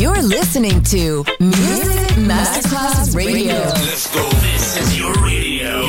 [0.00, 3.52] You're listening to Music Masterclass Radio.
[3.52, 4.26] Let's go.
[4.40, 5.82] This is your radio.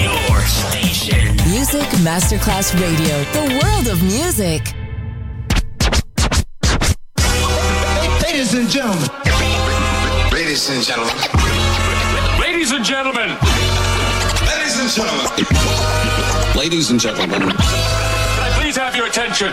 [0.00, 1.36] Your station.
[1.50, 4.62] Music Masterclass Radio, the world of music.
[8.22, 9.10] Ladies and gentlemen.
[10.32, 11.14] Ladies and gentlemen.
[12.40, 13.28] Ladies and gentlemen.
[14.48, 16.56] Ladies and gentlemen.
[16.56, 17.40] Ladies and gentlemen.
[17.42, 19.52] Can I please have your attention?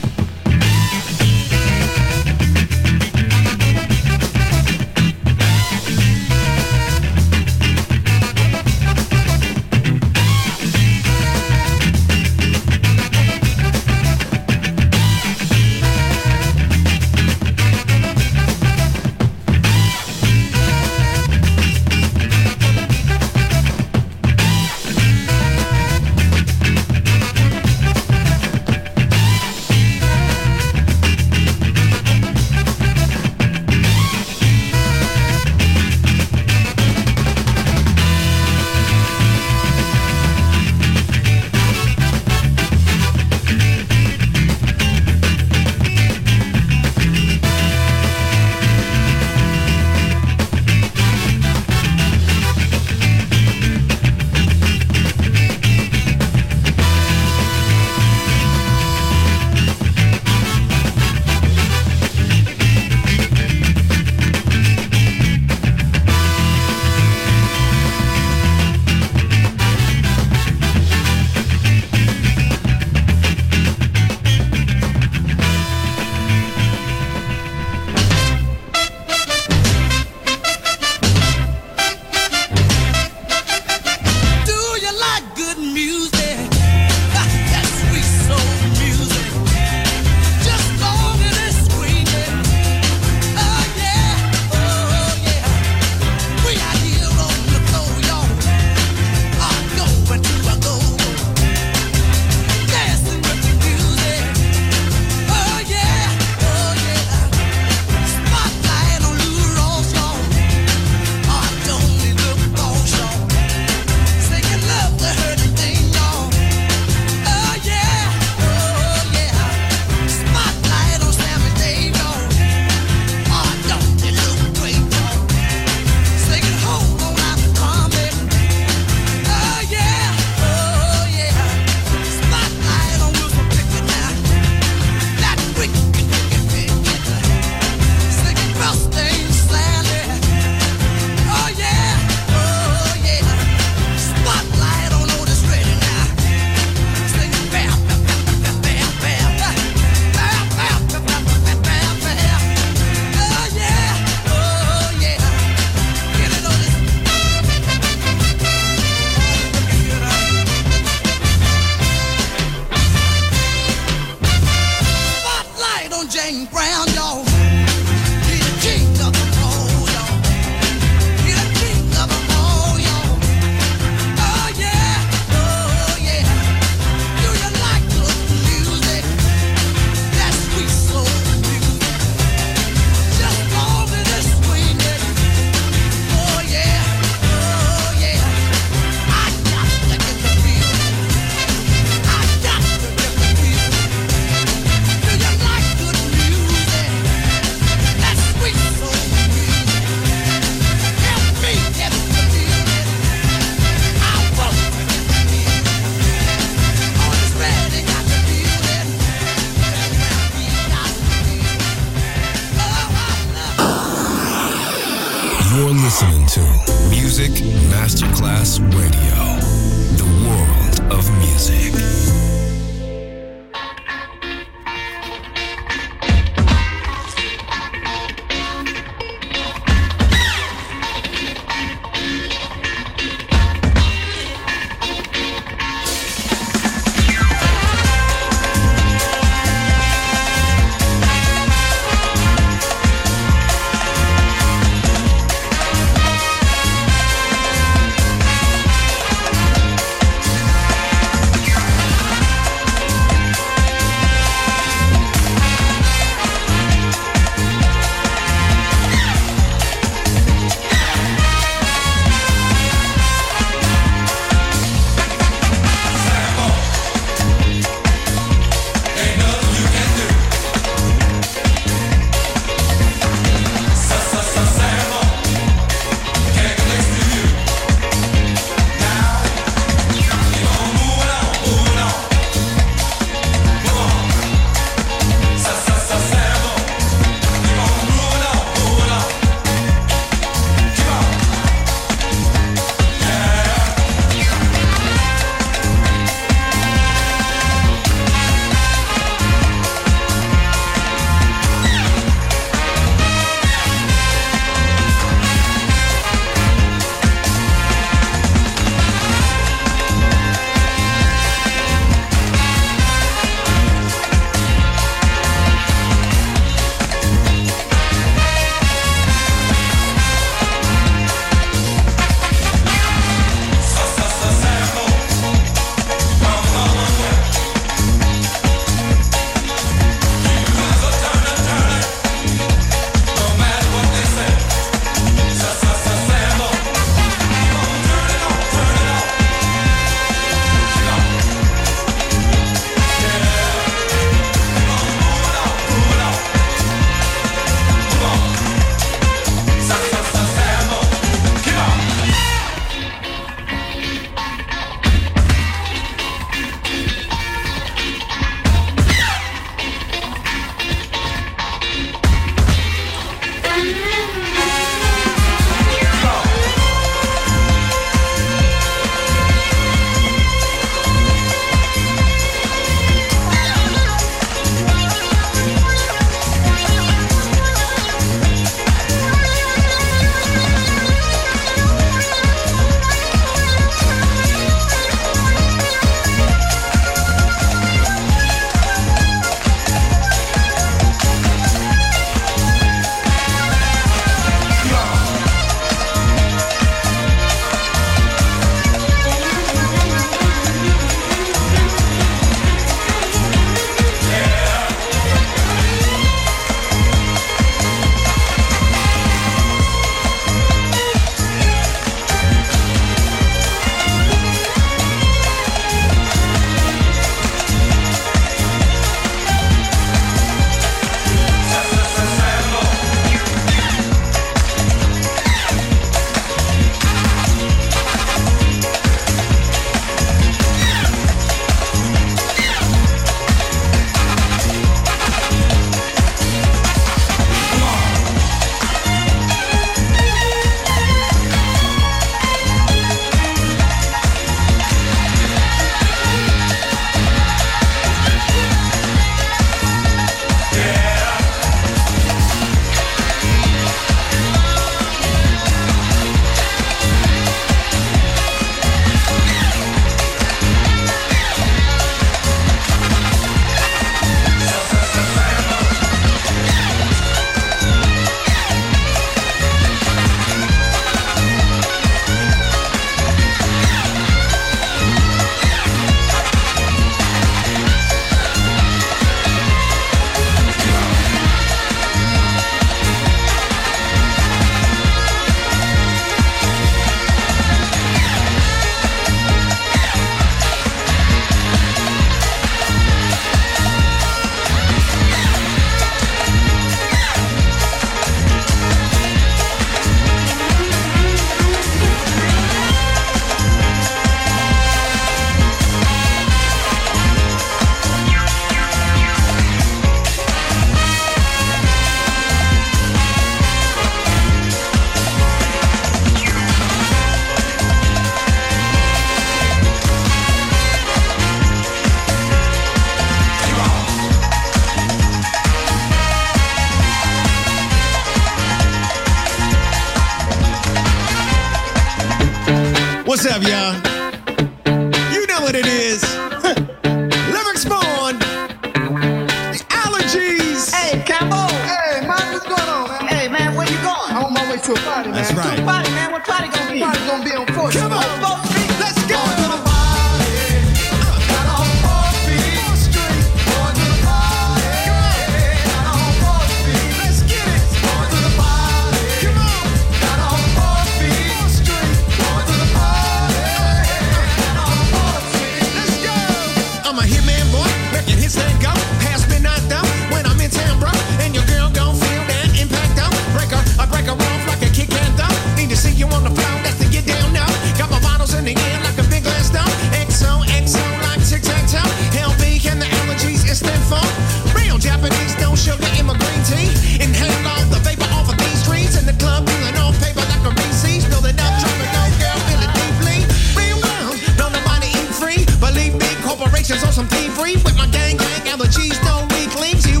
[597.36, 598.96] free with my gang gang allergies.
[599.04, 600.00] Don't need cleans, you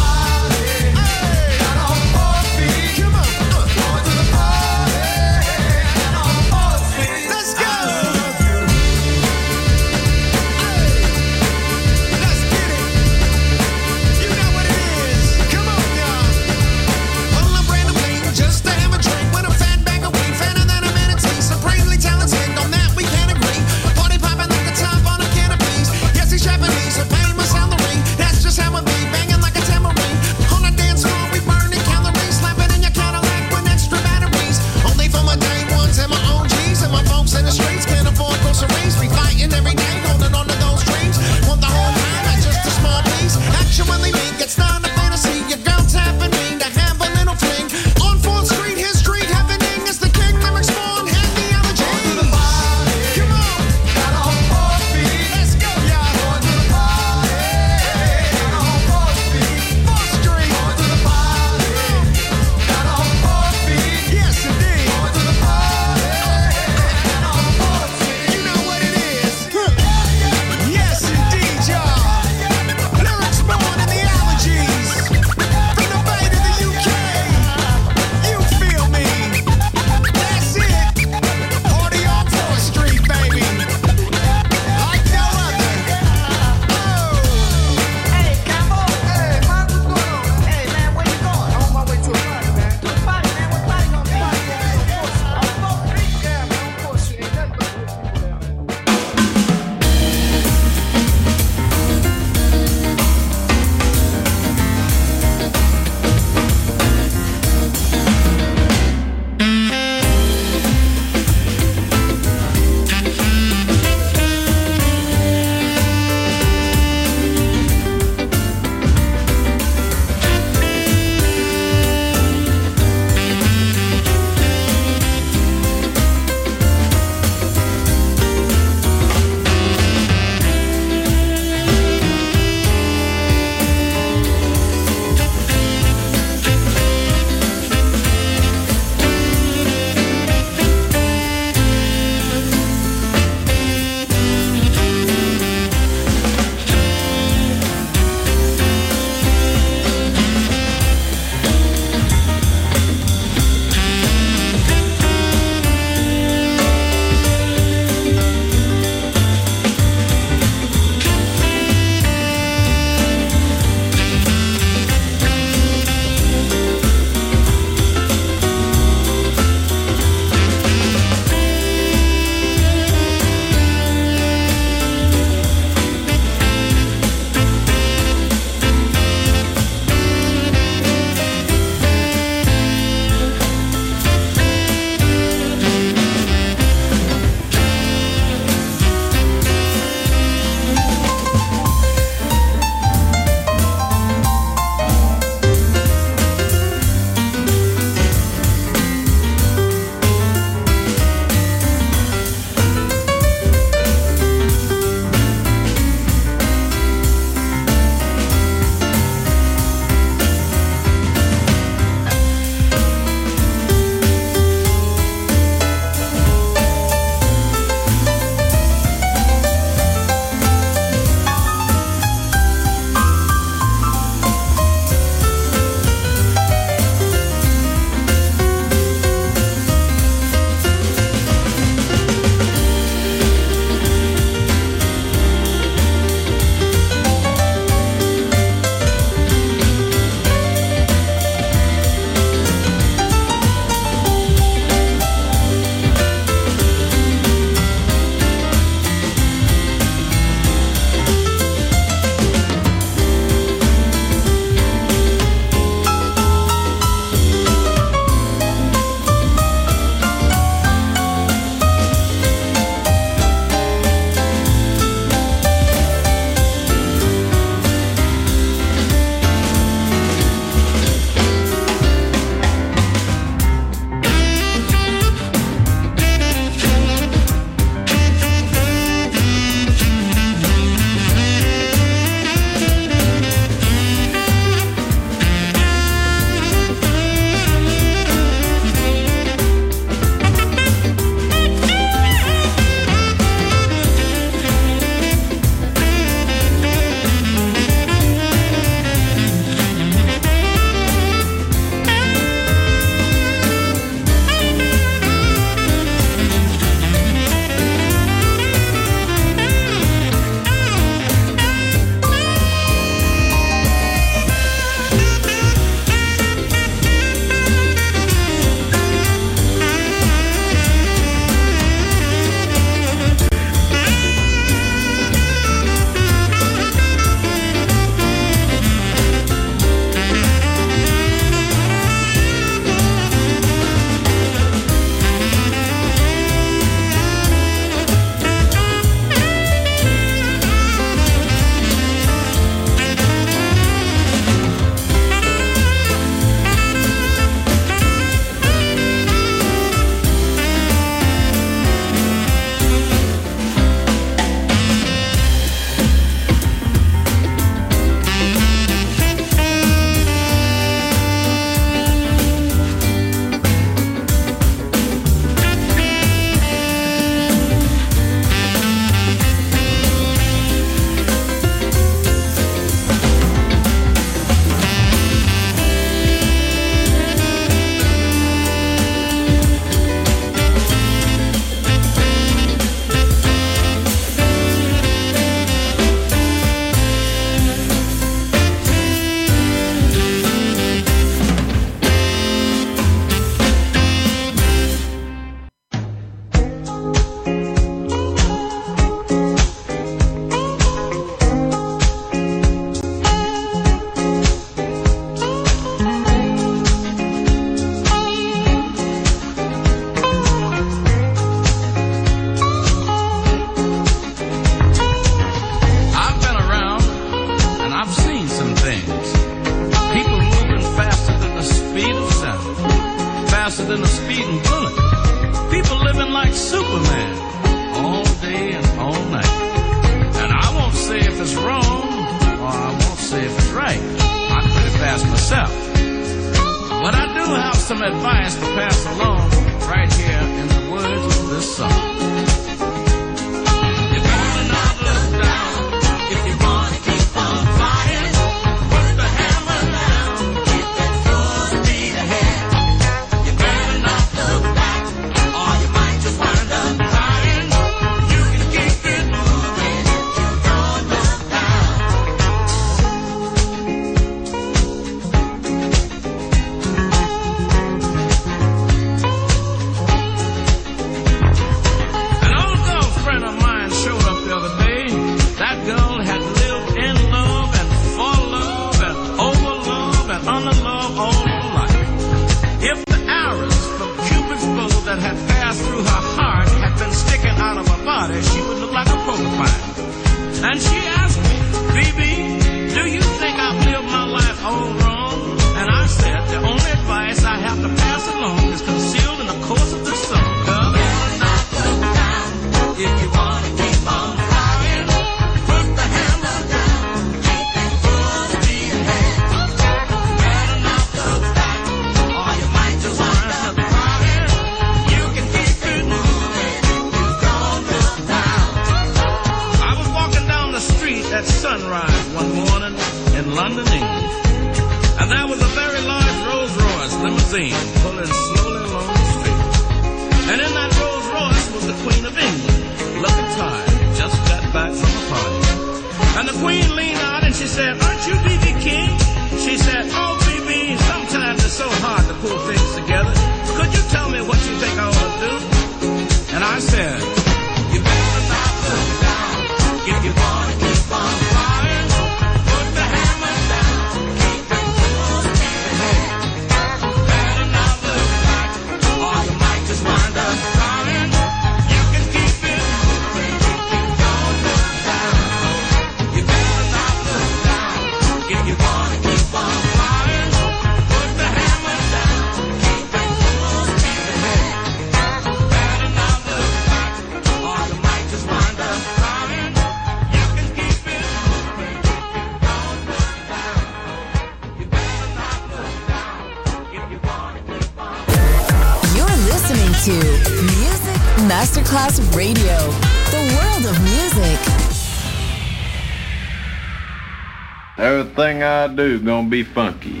[598.31, 600.00] Everything I do gonna be funky.